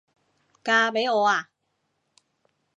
[0.63, 1.49] 嫁畀我吖？